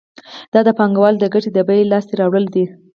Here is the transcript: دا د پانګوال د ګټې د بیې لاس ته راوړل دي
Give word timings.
دا 0.53 0.59
د 0.67 0.69
پانګوال 0.77 1.15
د 1.19 1.23
ګټې 1.33 1.49
د 1.53 1.59
بیې 1.67 1.89
لاس 1.91 2.05
ته 2.09 2.13
راوړل 2.21 2.45
دي 2.55 2.65